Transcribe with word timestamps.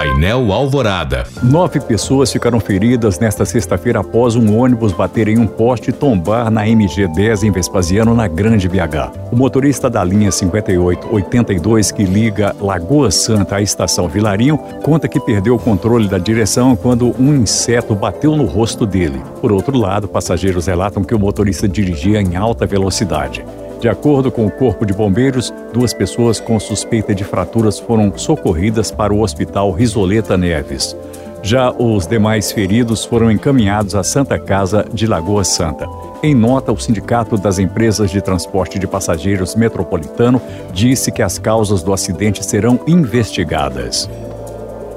Painel 0.00 0.50
Alvorada. 0.50 1.26
Nove 1.42 1.78
pessoas 1.78 2.32
ficaram 2.32 2.58
feridas 2.58 3.18
nesta 3.18 3.44
sexta-feira 3.44 4.00
após 4.00 4.34
um 4.34 4.58
ônibus 4.58 4.94
bater 4.94 5.28
em 5.28 5.38
um 5.38 5.46
poste 5.46 5.90
e 5.90 5.92
tombar 5.92 6.50
na 6.50 6.64
MG10 6.64 7.42
em 7.42 7.50
Vespasiano, 7.50 8.14
na 8.14 8.26
Grande 8.26 8.66
BH. 8.66 9.12
O 9.30 9.36
motorista 9.36 9.90
da 9.90 10.02
linha 10.02 10.32
5882, 10.32 11.92
que 11.92 12.04
liga 12.04 12.56
Lagoa 12.58 13.10
Santa 13.10 13.56
à 13.56 13.60
estação 13.60 14.08
Vilarinho, 14.08 14.56
conta 14.82 15.06
que 15.06 15.20
perdeu 15.20 15.56
o 15.56 15.58
controle 15.58 16.08
da 16.08 16.16
direção 16.16 16.74
quando 16.74 17.14
um 17.20 17.34
inseto 17.34 17.94
bateu 17.94 18.34
no 18.34 18.46
rosto 18.46 18.86
dele. 18.86 19.20
Por 19.42 19.52
outro 19.52 19.76
lado, 19.76 20.08
passageiros 20.08 20.64
relatam 20.64 21.04
que 21.04 21.14
o 21.14 21.18
motorista 21.18 21.68
dirigia 21.68 22.22
em 22.22 22.36
alta 22.36 22.64
velocidade. 22.64 23.44
De 23.80 23.88
acordo 23.88 24.30
com 24.30 24.44
o 24.44 24.50
Corpo 24.50 24.84
de 24.84 24.92
Bombeiros, 24.92 25.50
duas 25.72 25.94
pessoas 25.94 26.38
com 26.38 26.60
suspeita 26.60 27.14
de 27.14 27.24
fraturas 27.24 27.78
foram 27.78 28.12
socorridas 28.14 28.90
para 28.90 29.10
o 29.10 29.22
Hospital 29.22 29.72
Risoleta 29.72 30.36
Neves. 30.36 30.94
Já 31.42 31.70
os 31.72 32.06
demais 32.06 32.52
feridos 32.52 33.06
foram 33.06 33.30
encaminhados 33.30 33.94
à 33.94 34.02
Santa 34.02 34.38
Casa 34.38 34.84
de 34.92 35.06
Lagoa 35.06 35.44
Santa. 35.44 35.88
Em 36.22 36.34
nota, 36.34 36.70
o 36.70 36.78
Sindicato 36.78 37.38
das 37.38 37.58
Empresas 37.58 38.10
de 38.10 38.20
Transporte 38.20 38.78
de 38.78 38.86
Passageiros 38.86 39.54
Metropolitano 39.54 40.42
disse 40.74 41.10
que 41.10 41.22
as 41.22 41.38
causas 41.38 41.82
do 41.82 41.94
acidente 41.94 42.44
serão 42.44 42.78
investigadas. 42.86 44.10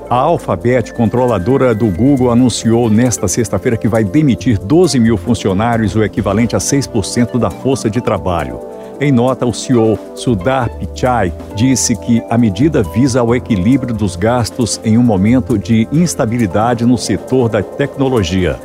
A 0.10 0.16
Alphabet, 0.16 0.94
controladora 0.94 1.74
do 1.74 1.88
Google, 1.88 2.30
anunciou 2.30 2.90
nesta 2.90 3.30
sexta-feira 3.30 3.78
que 3.78 3.88
vai 3.88 4.04
demitir 4.04 4.60
12 4.60 5.00
mil 5.00 5.18
funcionários, 5.18 5.96
o 5.96 6.04
equivalente 6.04 6.56
a 6.56 6.60
6% 6.60 7.40
da 7.40 7.50
força 7.50 7.90
de 7.90 8.02
trabalho. 8.02 8.73
Em 9.04 9.12
nota, 9.12 9.46
o 9.46 9.54
CEO 9.54 10.00
Sudar 10.16 10.70
Pichai 10.70 11.34
disse 11.56 11.94
que 11.94 12.24
a 12.30 12.38
medida 12.38 12.82
visa 12.82 13.22
o 13.22 13.36
equilíbrio 13.36 13.94
dos 13.94 14.16
gastos 14.16 14.80
em 14.82 14.98
um 14.98 15.04
momento 15.04 15.58
de 15.58 15.90
instabilidade 15.92 16.86
no 16.86 16.98
setor 16.98 17.50
da 17.50 17.62
tecnologia. 17.62 18.58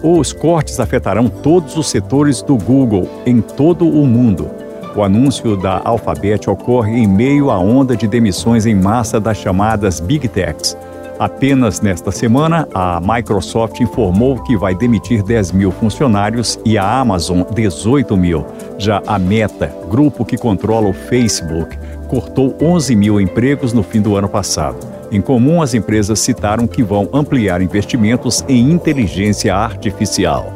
Os 0.00 0.32
cortes 0.32 0.78
afetarão 0.78 1.28
todos 1.28 1.76
os 1.76 1.90
setores 1.90 2.40
do 2.40 2.56
Google 2.56 3.08
em 3.26 3.40
todo 3.40 3.84
o 3.84 4.06
mundo. 4.06 4.48
O 4.94 5.02
anúncio 5.02 5.56
da 5.56 5.80
Alphabet 5.84 6.48
ocorre 6.48 6.96
em 6.96 7.08
meio 7.08 7.50
à 7.50 7.58
onda 7.58 7.96
de 7.96 8.06
demissões 8.06 8.66
em 8.66 8.76
massa 8.76 9.18
das 9.18 9.38
chamadas 9.38 9.98
Big 9.98 10.28
Techs 10.28 10.76
Apenas 11.20 11.82
nesta 11.82 12.10
semana, 12.10 12.66
a 12.72 12.98
Microsoft 12.98 13.78
informou 13.78 14.42
que 14.42 14.56
vai 14.56 14.74
demitir 14.74 15.22
10 15.22 15.52
mil 15.52 15.70
funcionários 15.70 16.58
e 16.64 16.78
a 16.78 16.98
Amazon 16.98 17.42
18 17.42 18.16
mil. 18.16 18.46
Já 18.78 19.02
a 19.06 19.18
Meta, 19.18 19.70
grupo 19.90 20.24
que 20.24 20.38
controla 20.38 20.88
o 20.88 20.94
Facebook, 20.94 21.78
cortou 22.08 22.56
11 22.58 22.96
mil 22.96 23.20
empregos 23.20 23.74
no 23.74 23.82
fim 23.82 24.00
do 24.00 24.16
ano 24.16 24.30
passado. 24.30 24.78
Em 25.12 25.20
comum, 25.20 25.60
as 25.60 25.74
empresas 25.74 26.18
citaram 26.20 26.66
que 26.66 26.82
vão 26.82 27.06
ampliar 27.12 27.60
investimentos 27.60 28.42
em 28.48 28.70
inteligência 28.70 29.54
artificial. 29.54 30.50